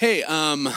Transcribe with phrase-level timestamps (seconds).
[0.00, 0.68] Hey, um,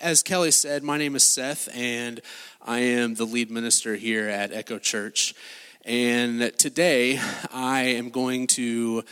[0.00, 2.22] as Kelly said, my name is Seth, and
[2.64, 5.34] I am the lead minister here at Echo Church.
[5.84, 7.20] And today
[7.52, 9.04] I am going to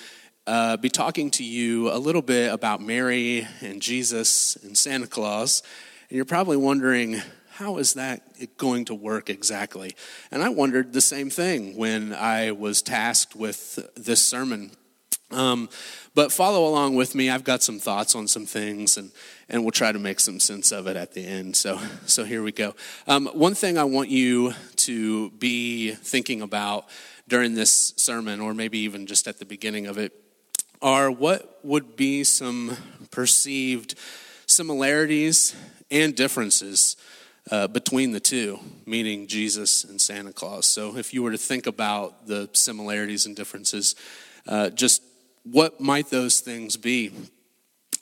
[0.46, 5.62] uh, be talking to you a little bit about Mary and Jesus and Santa Claus.
[6.08, 7.20] And you're probably wondering,
[7.50, 8.22] how is that
[8.56, 9.94] going to work exactly?
[10.30, 14.70] And I wondered the same thing when I was tasked with this sermon.
[15.34, 15.68] Um,
[16.14, 17.28] but follow along with me.
[17.28, 19.10] I've got some thoughts on some things, and,
[19.48, 21.56] and we'll try to make some sense of it at the end.
[21.56, 22.74] So, so here we go.
[23.08, 26.86] Um, one thing I want you to be thinking about
[27.26, 30.12] during this sermon, or maybe even just at the beginning of it,
[30.80, 32.76] are what would be some
[33.10, 33.94] perceived
[34.46, 35.56] similarities
[35.90, 36.96] and differences
[37.50, 40.66] uh, between the two, meaning Jesus and Santa Claus.
[40.66, 43.96] So, if you were to think about the similarities and differences,
[44.46, 45.02] uh, just
[45.44, 47.12] what might those things be?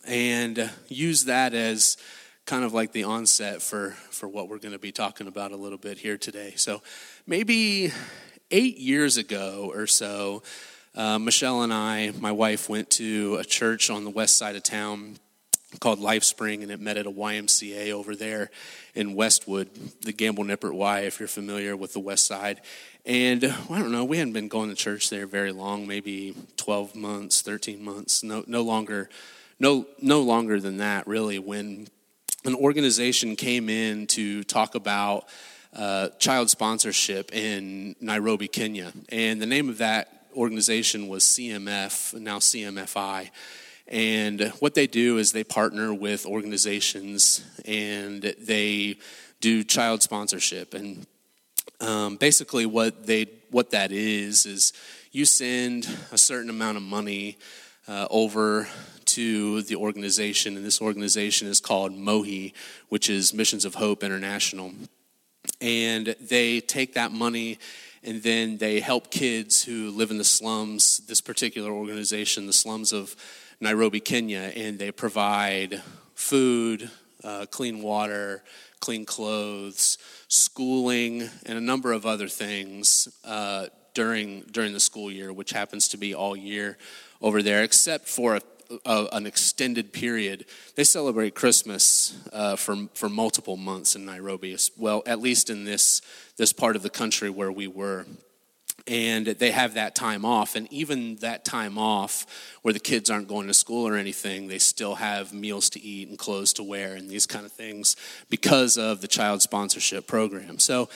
[0.07, 1.97] And use that as
[2.47, 5.57] kind of like the onset for, for what we're going to be talking about a
[5.57, 6.55] little bit here today.
[6.57, 6.83] So,
[7.27, 7.93] maybe
[8.51, 10.43] eight years ago or so,
[10.95, 14.63] uh, Michelle and I, my wife, went to a church on the west side of
[14.63, 15.17] town
[15.81, 18.51] called Life Spring, and it met at a YMCA over there
[18.95, 19.71] in Westwood,
[20.03, 22.61] the Gamble Nippert Y, if you're familiar with the west side.
[23.05, 26.95] And I don't know, we hadn't been going to church there very long, maybe 12
[26.95, 29.09] months, 13 months, no, no longer,
[29.59, 31.89] no, no longer than that, really, when
[32.45, 35.29] an organization came in to talk about
[35.75, 38.93] uh, child sponsorship in Nairobi, Kenya.
[39.09, 43.31] And the name of that organization was CMF, now CMFI.
[43.89, 48.99] And what they do is they partner with organizations and they
[49.41, 50.73] do child sponsorship.
[50.73, 51.07] And
[51.81, 54.73] um, basically, what they what that is is
[55.11, 57.39] you send a certain amount of money
[57.89, 58.69] uh, over
[59.05, 62.53] to the organization, and this organization is called MOHI,
[62.89, 64.73] which is Missions of Hope International.
[65.61, 67.59] And they take that money
[68.05, 70.99] and then they help kids who live in the slums.
[71.07, 73.15] This particular organization, the slums of
[73.61, 75.83] Nairobi, Kenya, and they provide
[76.15, 76.91] food,
[77.23, 78.43] uh, clean water,
[78.83, 85.33] clean clothes, schooling, and a number of other things uh, during during the school year,
[85.33, 86.77] which happens to be all year
[87.21, 88.43] over there, except for a,
[88.85, 90.45] a, an extended period.
[90.75, 96.03] They celebrate Christmas uh, for for multiple months in Nairobi, well, at least in this
[96.37, 98.05] this part of the country where we were
[98.87, 100.57] and they have that time off.
[100.57, 102.27] And even that time off
[102.63, 106.09] where the kids aren't going to school or anything they still have meals to eat
[106.09, 107.97] and clothes to wear and these kind of things
[108.29, 110.59] because of the child sponsorship program.
[110.59, 110.89] So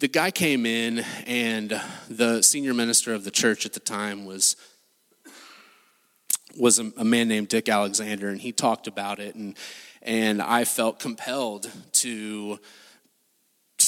[0.00, 4.56] the guy came in and the senior minister of the church at the time was
[6.56, 9.56] was a, a man named dick alexander and he talked about it and
[10.02, 12.58] and i felt compelled to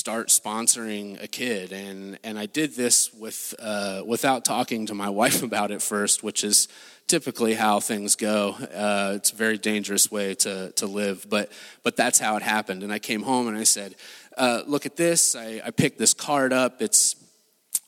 [0.00, 1.72] start sponsoring a kid.
[1.72, 6.22] And and I did this with uh, without talking to my wife about it first
[6.22, 6.68] which is
[7.06, 8.56] typically how things go.
[8.74, 11.52] Uh, it's a very dangerous way to to live but
[11.82, 12.82] but that's how it happened.
[12.82, 13.94] And I came home and I said
[14.38, 15.36] uh, look at this.
[15.36, 16.80] I, I picked this card up.
[16.80, 17.16] It's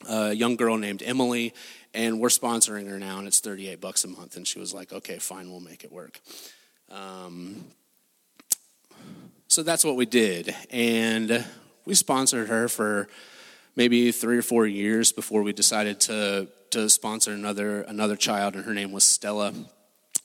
[0.07, 1.51] a young girl named Emily
[1.95, 4.35] and we're sponsoring her now and it's 38 bucks a month.
[4.35, 6.21] And she was like okay fine we'll make it work.
[6.91, 7.65] Um,
[9.47, 10.55] so that's what we did.
[10.69, 11.43] And
[11.85, 13.07] we sponsored her for
[13.75, 18.65] maybe three or four years before we decided to to sponsor another another child, and
[18.65, 19.53] her name was Stella.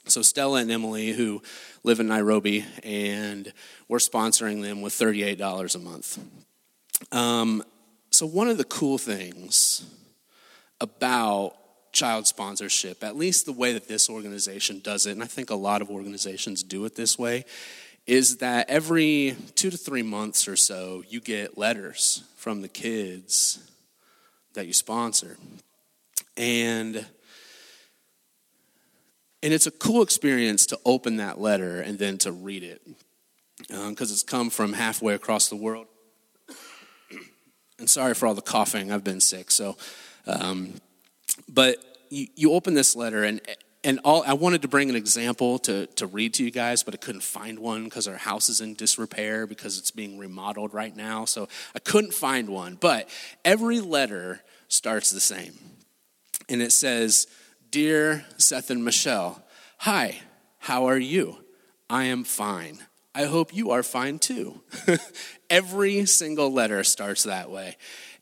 [0.07, 1.43] So Stella and Emily, who
[1.83, 3.53] live in Nairobi, and
[3.89, 6.19] we're sponsoring them with thirty eight dollars a month.
[7.13, 7.63] Um,
[8.11, 9.85] so one of the cool things
[10.81, 11.55] about
[11.93, 15.55] child sponsorship, at least the way that this organization does it, and I think a
[15.55, 17.45] lot of organizations do it this way,
[18.09, 23.71] is that every two to three months or so, you get letters from the kids
[24.55, 25.37] that you sponsor.
[26.37, 27.07] And
[29.41, 32.83] and it's a cool experience to open that letter and then to read it
[33.69, 35.87] because um, it's come from halfway across the world.
[37.79, 39.51] and sorry for all the coughing, I've been sick.
[39.51, 39.77] So,
[40.27, 40.75] um,
[41.49, 41.77] but
[42.11, 43.41] you, you open this letter, and
[43.85, 46.95] and all I wanted to bring an example to, to read to you guys, but
[46.95, 50.95] I couldn't find one because our house is in disrepair because it's being remodeled right
[50.95, 51.25] now.
[51.25, 52.75] So I couldn't find one.
[52.75, 53.09] But
[53.45, 55.55] every letter starts the same.
[56.49, 57.29] And it says,
[57.71, 59.45] Dear Seth and Michelle,
[59.79, 60.21] hi,
[60.59, 61.39] how are you?
[61.89, 62.79] I am fine.
[63.15, 64.61] I hope you are fine too.
[65.51, 67.77] every single letter starts that way.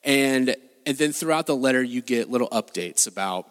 [0.04, 3.50] And and then throughout the letter you get little updates about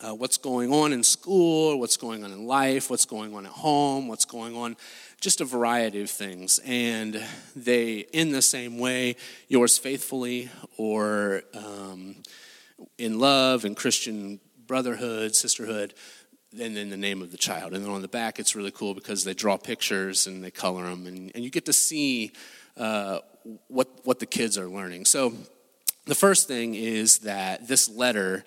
[0.00, 3.52] uh, what's going on in school, what's going on in life, what's going on at
[3.52, 4.76] home, what's going on,
[5.20, 6.60] just a variety of things.
[6.64, 7.22] And
[7.54, 9.16] they, in the same way,
[9.48, 12.16] yours faithfully or um,
[12.98, 15.94] in love and Christian brotherhood, sisterhood,
[16.58, 17.72] and then the name of the child.
[17.72, 20.84] And then on the back, it's really cool because they draw pictures and they color
[20.84, 22.32] them, and, and you get to see
[22.76, 23.20] uh,
[23.68, 25.04] what, what the kids are learning.
[25.04, 25.32] So,
[26.06, 28.44] the first thing is that this letter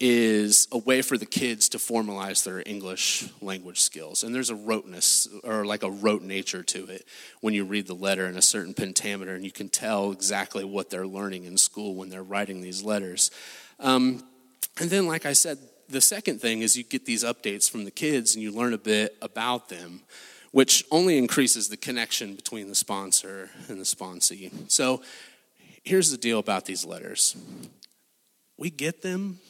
[0.00, 4.22] is a way for the kids to formalize their English language skills.
[4.24, 7.06] And there's a roteness or like a rote nature to it
[7.42, 10.88] when you read the letter in a certain pentameter, and you can tell exactly what
[10.88, 13.30] they're learning in school when they're writing these letters.
[13.78, 14.24] Um,
[14.80, 15.58] and then, like I said,
[15.90, 18.78] the second thing is you get these updates from the kids and you learn a
[18.78, 20.00] bit about them,
[20.50, 24.50] which only increases the connection between the sponsor and the sponsee.
[24.70, 25.02] So
[25.82, 27.36] here's the deal about these letters
[28.56, 29.40] we get them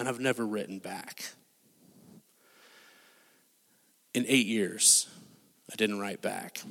[0.00, 1.24] and I've never written back.
[4.14, 5.08] In eight years,
[5.70, 6.62] I didn't write back.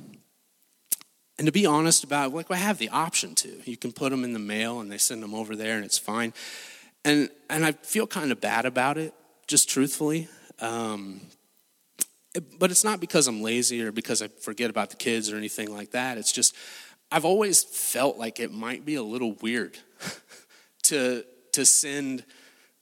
[1.38, 3.62] And to be honest about it, like I have the option to.
[3.64, 5.96] You can put them in the mail and they send them over there and it's
[5.96, 6.34] fine.
[7.04, 9.14] And and I feel kind of bad about it,
[9.46, 10.28] just truthfully.
[10.58, 11.22] Um,
[12.58, 15.72] but it's not because I'm lazy or because I forget about the kids or anything
[15.72, 16.18] like that.
[16.18, 16.54] It's just
[17.10, 19.78] I've always felt like it might be a little weird
[20.82, 22.24] to to send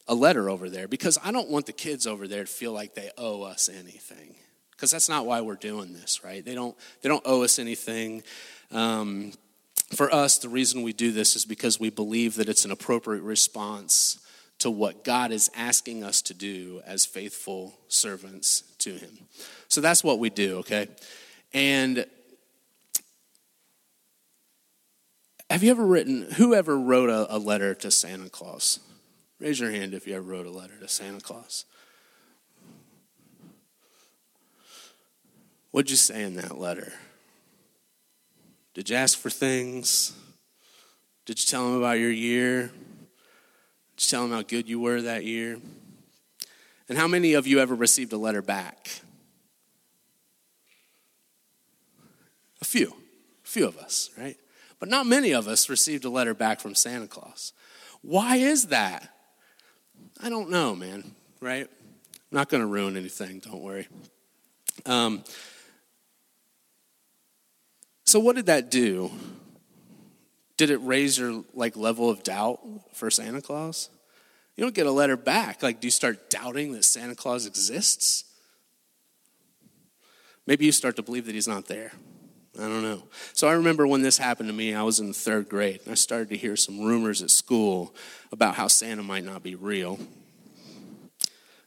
[0.08, 2.94] a letter over there because I don't want the kids over there to feel like
[2.94, 4.34] they owe us anything
[4.72, 6.44] because that's not why we're doing this, right?
[6.44, 8.22] They don't they don't owe us anything.
[8.70, 9.32] Um,
[9.94, 13.22] for us, the reason we do this is because we believe that it's an appropriate
[13.22, 14.18] response
[14.58, 19.18] to what God is asking us to do as faithful servants to Him.
[19.68, 20.88] So that's what we do, okay?
[21.54, 22.06] And
[25.48, 28.80] have you ever written, whoever wrote a, a letter to Santa Claus?
[29.40, 31.64] Raise your hand if you ever wrote a letter to Santa Claus.
[35.70, 36.92] What'd you say in that letter?
[38.74, 40.12] Did you ask for things?
[41.24, 42.62] Did you tell him about your year?
[43.96, 45.60] Did you tell him how good you were that year?
[46.88, 49.02] And how many of you ever received a letter back?
[52.60, 52.88] A few.
[53.44, 54.36] A few of us, right?
[54.80, 57.52] But not many of us received a letter back from Santa Claus.
[58.00, 59.10] Why is that?
[60.20, 61.68] I don't know, man, right?
[61.68, 63.86] I'm not going to ruin anything, don't worry.
[64.84, 65.22] Um,
[68.04, 69.10] so what did that do?
[70.56, 72.60] Did it raise your like level of doubt
[72.92, 73.90] for Santa Claus?
[74.56, 75.62] You don't get a letter back.
[75.62, 78.24] Like, do you start doubting that Santa Claus exists?
[80.46, 81.92] Maybe you start to believe that he's not there.
[82.58, 83.04] I don't know.
[83.34, 85.94] So I remember when this happened to me, I was in third grade, and I
[85.94, 87.94] started to hear some rumors at school
[88.32, 89.98] about how Santa might not be real.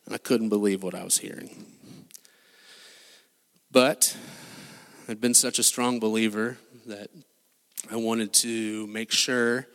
[0.06, 1.66] And I couldn't believe what I was hearing.
[3.72, 4.18] But
[5.08, 6.58] I'd been such a strong believer
[6.88, 7.10] that
[7.90, 9.68] I wanted to make sure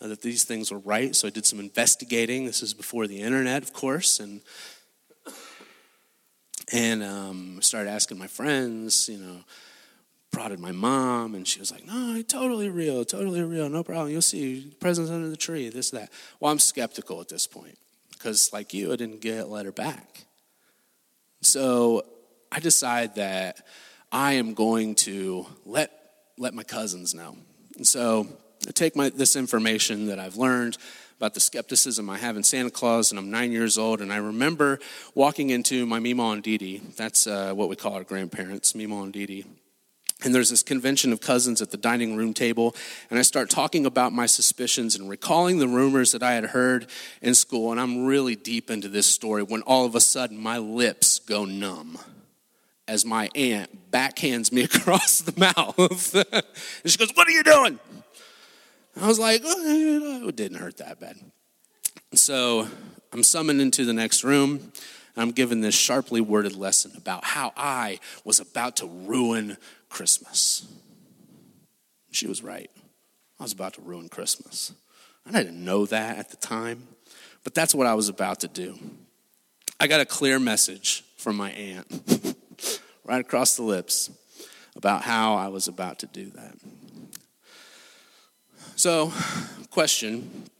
[0.00, 1.14] that these things were right.
[1.14, 2.46] So I did some investigating.
[2.46, 4.40] This is before the internet, of course, and
[6.72, 9.44] and um, started asking my friends, you know,
[10.34, 14.10] prodded my mom, and she was like, "No, totally real, totally real, no problem.
[14.10, 16.10] You'll see presents under the tree, this, that."
[16.40, 17.78] Well, I'm skeptical at this point
[18.10, 20.24] because, like you, I didn't get a letter back.
[21.40, 22.04] So
[22.50, 23.64] I decide that
[24.10, 25.90] I am going to let
[26.36, 27.36] let my cousins know.
[27.76, 28.26] And so
[28.66, 30.78] I take my this information that I've learned
[31.16, 34.16] about the skepticism I have in Santa Claus, and I'm nine years old, and I
[34.16, 34.80] remember
[35.14, 36.82] walking into my Mima and Didi.
[36.96, 39.44] That's uh, what we call our grandparents, Mima and Didi
[40.22, 42.74] and there's this convention of cousins at the dining room table,
[43.10, 46.86] and I start talking about my suspicions and recalling the rumors that I had heard
[47.20, 47.72] in school.
[47.72, 51.44] And I'm really deep into this story when all of a sudden my lips go
[51.44, 51.98] numb
[52.86, 56.14] as my aunt backhands me across the mouth.
[56.32, 57.78] and she goes, What are you doing?
[59.00, 61.16] I was like, oh, It didn't hurt that bad.
[62.14, 62.68] So
[63.12, 64.72] I'm summoned into the next room.
[65.16, 69.56] I'm given this sharply worded lesson about how I was about to ruin
[69.88, 70.66] Christmas.
[72.10, 72.70] She was right.
[73.38, 74.72] I was about to ruin Christmas.
[75.26, 76.86] I didn't know that at the time,
[77.44, 78.78] but that's what I was about to do.
[79.80, 82.36] I got a clear message from my aunt
[83.04, 84.10] right across the lips
[84.76, 86.56] about how I was about to do that.
[88.76, 89.12] So,
[89.70, 90.50] question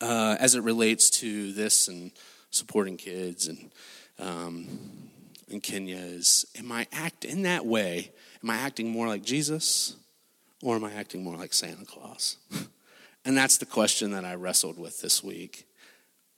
[0.00, 2.10] uh, as it relates to this and
[2.56, 3.70] supporting kids and
[4.18, 4.66] um,
[5.48, 8.10] in Kenya is am I act in that way
[8.46, 9.96] Am I acting more like Jesus
[10.62, 12.36] or am I acting more like Santa Claus?
[13.24, 15.66] and that's the question that I wrestled with this week.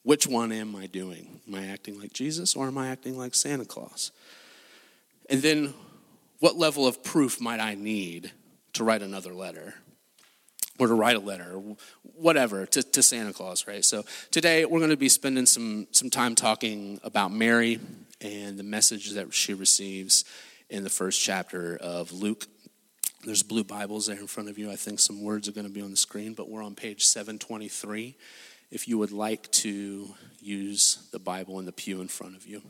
[0.04, 1.40] Which one am I doing?
[1.46, 4.10] Am I acting like Jesus or am I acting like Santa Claus?
[5.28, 5.75] And then,
[6.38, 8.32] what level of proof might I need
[8.72, 9.75] to write another letter?
[10.78, 11.76] Or to write a letter, or
[12.14, 13.85] whatever, to, to Santa Claus, right?
[13.85, 17.80] So today we're going to be spending some, some time talking about Mary
[18.20, 20.25] and the message that she receives
[20.70, 22.47] in the first chapter of Luke.
[23.25, 24.70] There's blue Bibles there in front of you.
[24.70, 27.04] I think some words are going to be on the screen, but we're on page
[27.04, 28.16] 723
[28.70, 32.62] if you would like to use the Bible in the pew in front of you.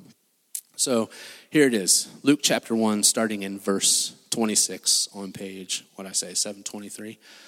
[0.77, 1.11] So
[1.50, 6.35] here it is Luke chapter 1, starting in verse 26 on page, what I say,
[6.35, 7.19] 723?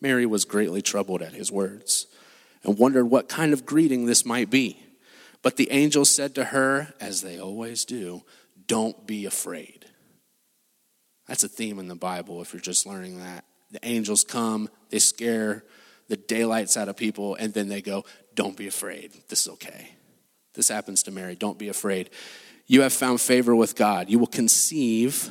[0.00, 2.06] Mary was greatly troubled at his words
[2.62, 4.82] and wondered what kind of greeting this might be.
[5.42, 8.22] But the angel said to her, as they always do,
[8.66, 9.86] Don't be afraid.
[11.26, 13.44] That's a theme in the Bible if you're just learning that.
[13.70, 15.64] The angels come, they scare
[16.08, 18.04] the daylights out of people, and then they go,
[18.34, 19.12] Don't be afraid.
[19.28, 19.92] This is okay.
[20.54, 21.36] This happens to Mary.
[21.36, 22.10] Don't be afraid.
[22.66, 24.10] You have found favor with God.
[24.10, 25.30] You will conceive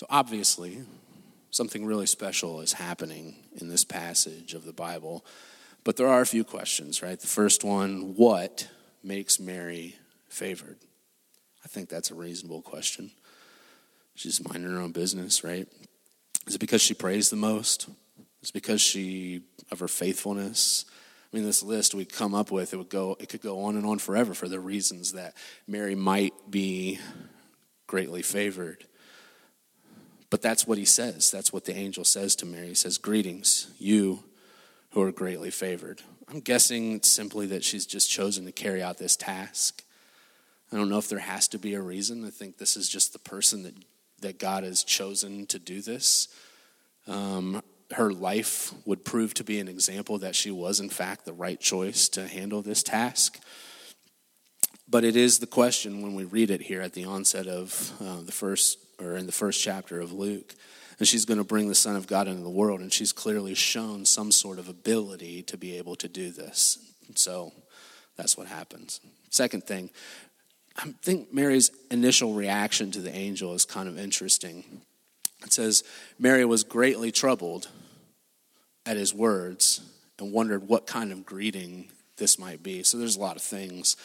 [0.00, 0.78] So, obviously,
[1.50, 5.26] something really special is happening in this passage of the Bible.
[5.84, 7.20] But there are a few questions, right?
[7.20, 8.66] The first one what
[9.02, 9.96] makes Mary
[10.30, 10.78] favored?
[11.62, 13.10] I think that's a reasonable question.
[14.14, 15.68] She's minding her own business, right?
[16.46, 17.86] Is it because she prays the most?
[18.40, 20.86] Is it because she of her faithfulness?
[21.30, 23.76] I mean, this list we come up with, it would go, it could go on
[23.76, 25.36] and on forever for the reasons that
[25.68, 26.98] Mary might be
[27.86, 28.86] greatly favored.
[30.30, 31.30] But that's what he says.
[31.30, 32.68] That's what the angel says to Mary.
[32.68, 34.24] He says, Greetings, you
[34.90, 36.02] who are greatly favored.
[36.28, 39.82] I'm guessing simply that she's just chosen to carry out this task.
[40.72, 42.24] I don't know if there has to be a reason.
[42.24, 43.74] I think this is just the person that,
[44.20, 46.28] that God has chosen to do this.
[47.08, 51.32] Um, her life would prove to be an example that she was, in fact, the
[51.32, 53.40] right choice to handle this task.
[54.88, 58.22] But it is the question when we read it here at the onset of uh,
[58.22, 60.54] the first or in the first chapter of Luke.
[60.98, 63.54] And she's going to bring the Son of God into the world, and she's clearly
[63.54, 66.78] shown some sort of ability to be able to do this.
[67.14, 67.52] So
[68.16, 69.00] that's what happens.
[69.30, 69.90] Second thing,
[70.76, 74.82] I think Mary's initial reaction to the angel is kind of interesting.
[75.42, 75.84] It says,
[76.18, 77.68] Mary was greatly troubled
[78.84, 79.80] at his words
[80.18, 81.88] and wondered what kind of greeting
[82.18, 82.82] this might be.
[82.82, 83.96] So there's a lot of things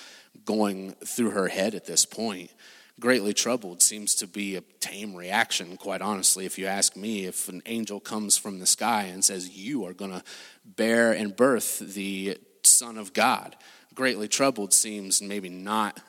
[0.46, 2.52] going through her head at this point
[3.00, 6.46] greatly troubled seems to be a tame reaction, quite honestly.
[6.46, 9.94] If you ask me, if an angel comes from the sky and says, You are
[9.94, 10.24] going to
[10.64, 13.56] bear and birth the Son of God,
[13.94, 16.00] greatly troubled seems maybe not,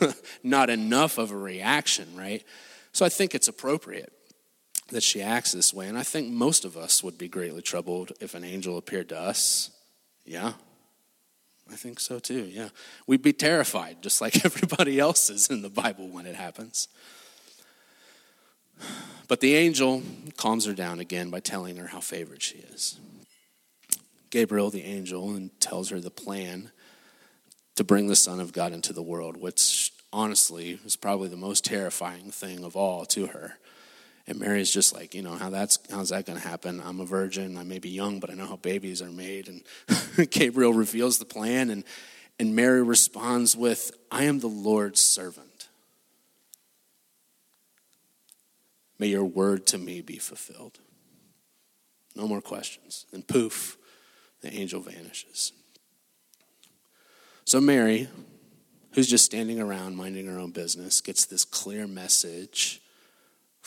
[0.42, 2.44] not enough of a reaction, right?
[2.92, 4.12] So I think it's appropriate
[4.88, 5.88] that she acts this way.
[5.88, 9.18] And I think most of us would be greatly troubled if an angel appeared to
[9.18, 9.70] us.
[10.24, 10.54] Yeah,
[11.70, 12.68] I think so too, yeah.
[13.06, 16.88] We'd be terrified, just like everybody else is in the Bible when it happens.
[19.28, 20.02] But the angel
[20.36, 22.98] calms her down again by telling her how favored she is.
[24.30, 26.70] Gabriel, the angel, and tells her the plan
[27.74, 31.64] to bring the Son of God into the world, which honestly is probably the most
[31.64, 33.58] terrifying thing of all to her.
[34.28, 36.82] And Mary's just like, you know, how that's how's that going to happen?
[36.84, 37.56] I'm a virgin.
[37.56, 39.48] I may be young, but I know how babies are made.
[39.48, 41.84] And Gabriel reveals the plan, and
[42.38, 45.68] And Mary responds with, I am the Lord's servant.
[48.98, 50.78] May your word to me be fulfilled.
[52.14, 53.06] No more questions.
[53.12, 53.76] And poof,
[54.40, 55.52] the angel vanishes.
[57.44, 58.08] So Mary,
[58.92, 62.80] who's just standing around minding her own business, gets this clear message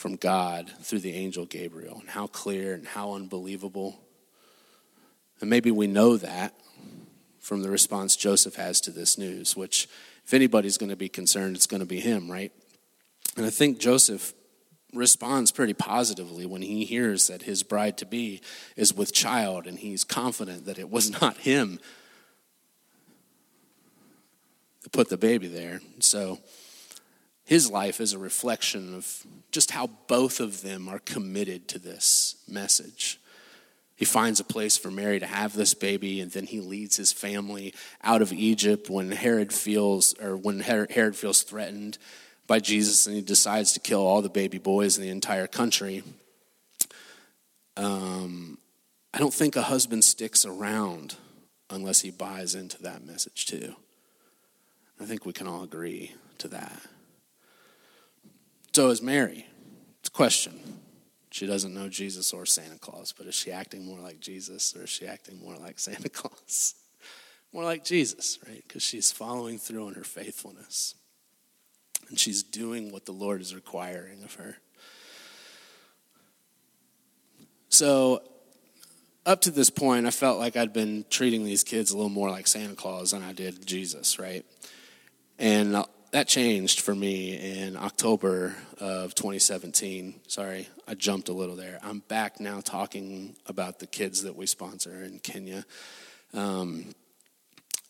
[0.00, 1.98] from God through the angel Gabriel.
[2.00, 4.00] And how clear and how unbelievable.
[5.42, 6.54] And maybe we know that
[7.38, 9.90] from the response Joseph has to this news, which,
[10.24, 12.50] if anybody's going to be concerned, it's going to be him, right?
[13.36, 14.32] And I think Joseph
[14.94, 18.40] responds pretty positively when he hears that his bride to be
[18.76, 21.78] is with child and he's confident that it was not him
[24.82, 25.82] that put the baby there.
[25.98, 26.38] So
[27.50, 32.36] his life is a reflection of just how both of them are committed to this
[32.48, 33.18] message.
[33.96, 37.10] He finds a place for Mary to have this baby, and then he leads his
[37.10, 41.98] family out of Egypt when Herod feels, or when Herod feels threatened
[42.46, 46.04] by Jesus and he decides to kill all the baby boys in the entire country.
[47.76, 48.58] Um,
[49.12, 51.16] I don't think a husband sticks around
[51.68, 53.74] unless he buys into that message too.
[55.00, 56.80] I think we can all agree to that.
[58.80, 59.44] So is Mary.
[59.98, 60.58] It's a question.
[61.30, 64.84] She doesn't know Jesus or Santa Claus, but is she acting more like Jesus or
[64.84, 66.76] is she acting more like Santa Claus?
[67.52, 68.64] More like Jesus, right?
[68.66, 70.94] Because she's following through on her faithfulness
[72.08, 74.56] and she's doing what the Lord is requiring of her.
[77.68, 78.22] So,
[79.26, 82.30] up to this point, I felt like I'd been treating these kids a little more
[82.30, 84.46] like Santa Claus than I did Jesus, right?
[85.38, 90.20] And that changed for me in October of 2017.
[90.26, 91.78] Sorry, I jumped a little there.
[91.82, 95.64] I'm back now talking about the kids that we sponsor in Kenya.
[96.34, 96.94] Um,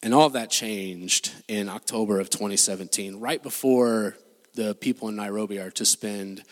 [0.02, 4.16] and all of that changed in October of 2017, right before
[4.54, 6.42] the people in Nairobi are to spend,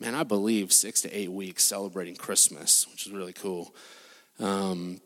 [0.00, 3.74] man, I believe six to eight weeks celebrating Christmas, which is really cool.
[4.40, 5.00] Um,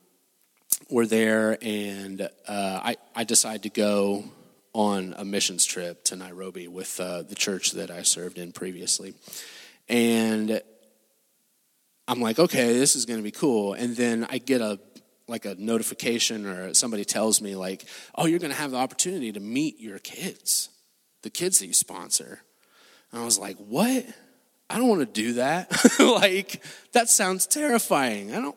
[0.88, 4.24] we're there, and uh, I, I decided to go
[4.74, 9.14] on a missions trip to Nairobi with uh, the church that I served in previously.
[9.88, 10.62] And
[12.08, 13.74] I'm like, okay, this is going to be cool.
[13.74, 14.80] And then I get a
[15.28, 17.84] like a notification or somebody tells me like
[18.16, 20.68] oh you're going to have the opportunity to meet your kids
[21.22, 22.42] the kids that you sponsor
[23.10, 24.04] and i was like what
[24.68, 28.56] i don't want to do that like that sounds terrifying i don't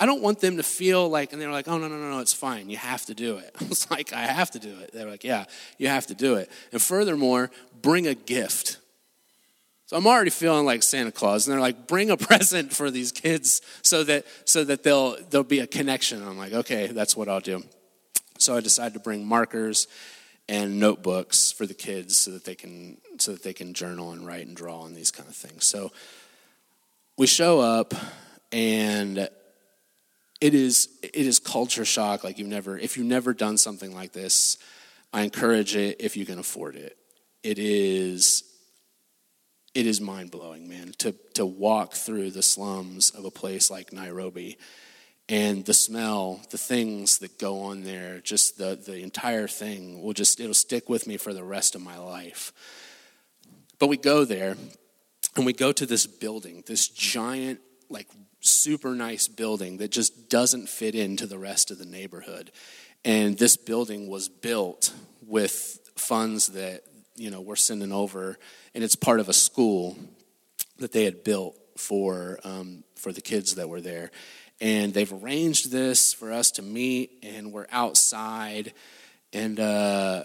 [0.00, 2.18] i don't want them to feel like and they're like oh no no no no
[2.20, 4.90] it's fine you have to do it i was like i have to do it
[4.92, 5.44] they're like yeah
[5.78, 8.78] you have to do it and furthermore bring a gift
[9.88, 13.10] so I'm already feeling like Santa Claus, and they're like, "Bring a present for these
[13.10, 17.26] kids so that so that they'll there'll be a connection." I'm like, "Okay, that's what
[17.26, 17.64] I'll do."
[18.38, 19.88] So I decided to bring markers
[20.46, 24.26] and notebooks for the kids so that they can so that they can journal and
[24.26, 25.64] write and draw and these kind of things.
[25.64, 25.90] So
[27.16, 27.94] we show up,
[28.52, 29.30] and
[30.40, 34.12] it is it is culture shock like you've never if you've never done something like
[34.12, 34.58] this.
[35.12, 36.96] I encourage it if you can afford it.
[37.42, 38.44] It is
[39.74, 43.92] it is mind blowing, man, to, to walk through the slums of a place like
[43.92, 44.58] Nairobi
[45.28, 50.14] and the smell, the things that go on there, just the, the entire thing will
[50.14, 52.52] just, it'll stick with me for the rest of my life.
[53.78, 54.56] But we go there
[55.36, 58.08] and we go to this building, this giant, like
[58.40, 62.50] super nice building that just doesn't fit into the rest of the neighborhood.
[63.04, 64.92] And this building was built
[65.26, 66.82] with funds that
[67.16, 68.38] you know we're sending over,
[68.74, 69.96] and it's part of a school
[70.78, 74.10] that they had built for um, for the kids that were there,
[74.60, 78.72] and they've arranged this for us to meet, and we're outside,
[79.32, 79.58] and.
[79.60, 80.24] Uh,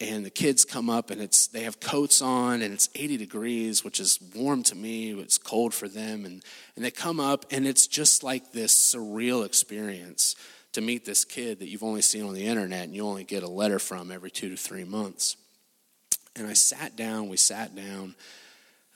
[0.00, 3.84] and the kids come up and it's they have coats on and it's 80 degrees
[3.84, 6.44] which is warm to me it's cold for them and,
[6.76, 10.36] and they come up and it's just like this surreal experience
[10.72, 13.42] to meet this kid that you've only seen on the internet and you only get
[13.42, 15.36] a letter from every two to three months
[16.38, 18.14] and I sat down, we sat down,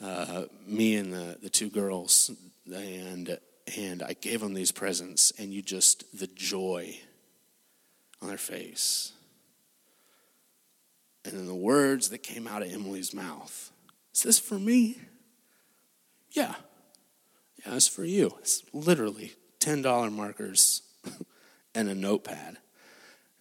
[0.00, 2.30] uh, me and the, the two girls,
[2.72, 3.36] and,
[3.76, 6.96] and I gave them these presents, and you just, the joy
[8.20, 9.12] on their face.
[11.24, 13.70] And then the words that came out of Emily's mouth
[14.14, 14.98] Is this for me?
[16.32, 16.54] Yeah.
[17.64, 18.34] Yeah, it's for you.
[18.40, 20.82] It's literally $10 markers
[21.74, 22.58] and a notepad.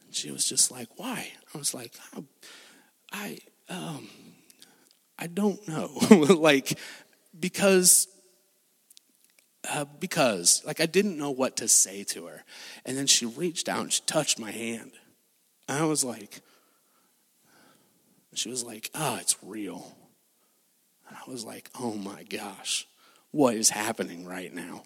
[0.06, 1.32] And she was just like, Why?
[1.54, 1.94] I was like,
[3.12, 3.40] I,
[3.70, 4.08] um,
[5.18, 5.90] I don't know.
[6.36, 6.78] like,
[7.40, 8.08] because
[9.70, 12.44] uh, because like i didn't know what to say to her
[12.84, 14.92] and then she reached out and she touched my hand
[15.68, 16.42] And I was like,
[18.40, 19.96] she was like, oh, it's real.
[21.08, 22.88] And I was like, oh my gosh,
[23.32, 24.84] what is happening right now?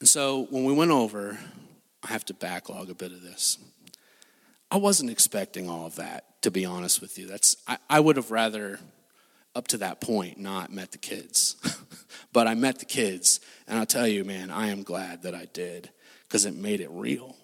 [0.00, 1.38] And so when we went over,
[2.02, 3.58] I have to backlog a bit of this.
[4.70, 7.26] I wasn't expecting all of that, to be honest with you.
[7.26, 8.80] That's I, I would have rather,
[9.54, 11.56] up to that point, not met the kids.
[12.32, 15.46] but I met the kids, and I'll tell you, man, I am glad that I
[15.52, 15.90] did
[16.26, 17.36] because it made it real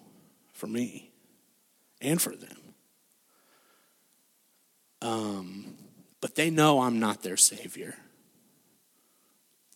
[0.53, 1.11] for me
[2.01, 2.58] and for them.
[5.01, 5.75] Um,
[6.21, 7.95] but they know I'm not their Savior.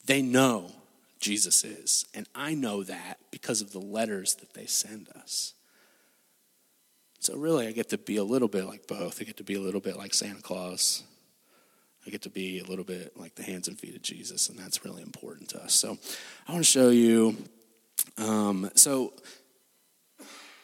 [0.06, 0.72] They know
[1.20, 2.06] Jesus is.
[2.14, 5.54] And I know that because of the letters that they send us.
[7.20, 9.22] So, really, I get to be a little bit like both.
[9.22, 11.04] I get to be a little bit like Santa Claus.
[12.06, 14.60] I get to be a little bit like the hands and feet of Jesus, and
[14.60, 15.74] that's really important to us.
[15.74, 15.98] So,
[16.46, 17.38] I want to show you.
[18.18, 19.14] Um, so,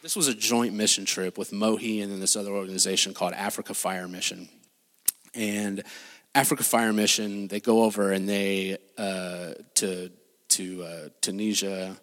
[0.02, 3.74] this was a joint mission trip with Mohi and then this other organization called Africa
[3.74, 4.48] Fire Mission.
[5.34, 5.82] And
[6.34, 10.10] Africa Fire Mission, they go over and they uh, to
[10.48, 11.96] to uh, Tunisia,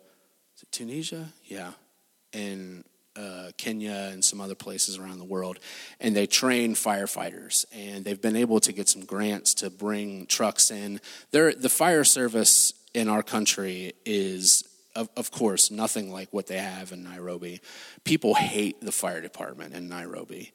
[0.72, 1.72] Tunisia, yeah,
[2.32, 2.86] and
[3.18, 5.60] uh, Kenya and some other places around the world,
[6.00, 7.66] and they train firefighters.
[7.74, 11.02] And they've been able to get some grants to bring trucks in.
[11.32, 14.64] They're, the fire service in our country is
[14.98, 17.62] of, of course, nothing like what they have in Nairobi.
[18.04, 20.54] People hate the fire department in Nairobi.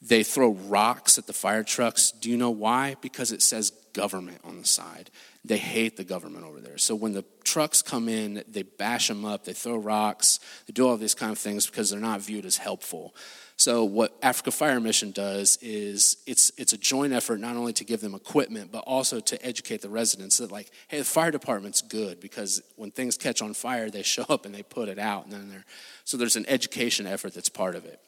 [0.00, 2.10] They throw rocks at the fire trucks.
[2.10, 2.96] Do you know why?
[3.00, 5.10] Because it says government on the side.
[5.44, 6.78] They hate the government over there.
[6.78, 10.86] So when the trucks come in, they bash them up, they throw rocks, they do
[10.88, 13.14] all these kind of things because they're not viewed as helpful.
[13.56, 17.84] So what Africa Fire Mission does is it's it's a joint effort not only to
[17.84, 21.80] give them equipment but also to educate the residents that like hey the fire department's
[21.80, 25.24] good because when things catch on fire they show up and they put it out
[25.24, 25.64] and then they're
[26.04, 28.00] so there's an education effort that's part of it.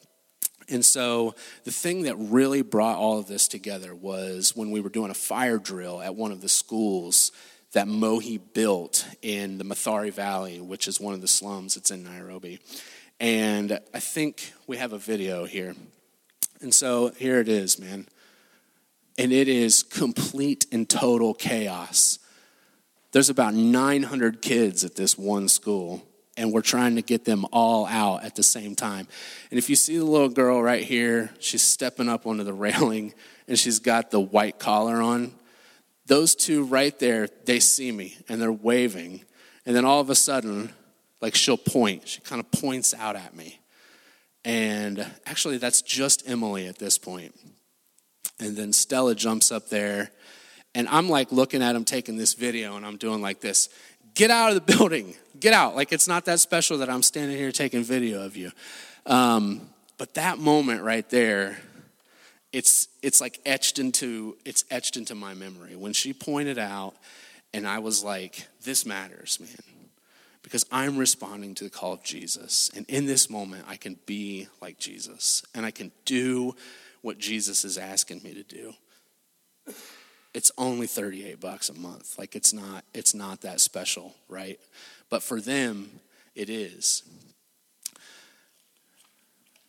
[0.69, 4.89] And so the thing that really brought all of this together was when we were
[4.89, 7.31] doing a fire drill at one of the schools
[7.73, 12.03] that Mohi built in the Mathare Valley, which is one of the slums that's in
[12.03, 12.59] Nairobi.
[13.19, 15.75] And I think we have a video here.
[16.61, 18.07] And so here it is, man.
[19.17, 22.19] And it is complete and total chaos.
[23.11, 26.05] There's about 900 kids at this one school,
[26.37, 29.07] and we're trying to get them all out at the same time.
[29.49, 33.13] And if you see the little girl right here, she's stepping up onto the railing
[33.47, 35.33] and she's got the white collar on.
[36.07, 39.23] Those two right there, they see me and they're waving.
[39.65, 40.71] And then all of a sudden,
[41.21, 42.07] like she'll point.
[42.07, 43.59] She kind of points out at me.
[44.43, 47.35] And actually, that's just Emily at this point.
[48.39, 50.11] And then Stella jumps up there,
[50.75, 53.69] and I'm like looking at him taking this video, and I'm doing like this
[54.15, 55.75] Get out of the building, get out.
[55.75, 58.51] Like it's not that special that I'm standing here taking video of you.
[59.05, 61.59] Um, but that moment right there,
[62.51, 66.95] it's it's like etched into it's etched into my memory when she pointed out
[67.53, 69.75] and i was like this matters man
[70.45, 72.69] because I'm responding to the call of Jesus.
[72.75, 76.55] And in this moment, I can be like Jesus and I can do
[77.01, 78.73] what Jesus is asking me to do.
[80.35, 82.19] It's only 38 bucks a month.
[82.19, 84.59] Like it's not it's not that special, right?
[85.09, 86.01] But for them,
[86.35, 87.03] it is.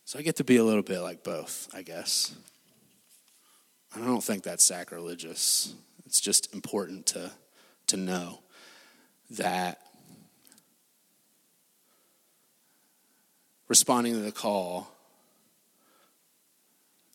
[0.04, 2.34] So I get to be a little bit like both, I guess.
[3.94, 5.72] I don't think that's sacrilegious.
[6.04, 7.30] It's just important to
[7.86, 8.40] to know
[9.30, 9.80] that
[13.68, 14.88] responding to the call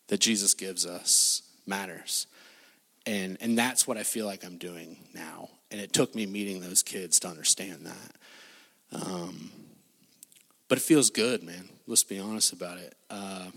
[0.07, 2.27] that Jesus gives us matters.
[3.05, 5.49] And, and that's what I feel like I'm doing now.
[5.71, 8.15] And it took me meeting those kids to understand that.
[8.93, 9.51] Um,
[10.67, 11.69] but it feels good, man.
[11.87, 12.95] Let's be honest about it.
[13.09, 13.47] Uh,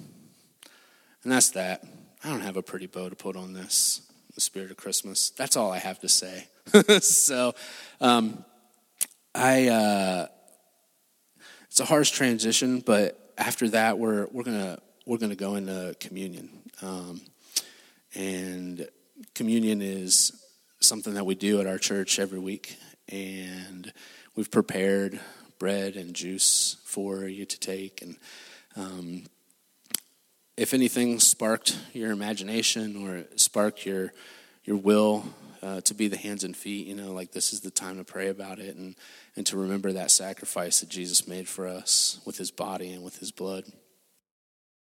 [1.22, 1.84] and that's that.
[2.22, 4.00] I don't have a pretty bow to put on this,
[4.34, 5.30] the spirit of Christmas.
[5.30, 6.46] That's all I have to say.
[7.00, 7.54] so,
[8.00, 8.44] um,
[9.34, 10.26] I, uh,
[11.74, 16.48] it's a harsh transition, but after that, we're we're gonna we're gonna go into communion,
[16.82, 17.20] um,
[18.14, 18.88] and
[19.34, 20.32] communion is
[20.80, 22.76] something that we do at our church every week,
[23.08, 23.92] and
[24.36, 25.20] we've prepared
[25.58, 28.16] bread and juice for you to take, and
[28.76, 29.24] um,
[30.56, 34.12] if anything sparked your imagination or sparked your
[34.64, 35.24] your will
[35.62, 38.04] uh, to be the hands and feet, you know, like this is the time to
[38.04, 38.94] pray about it and
[39.36, 43.18] and to remember that sacrifice that Jesus made for us with his body and with
[43.18, 43.64] his blood.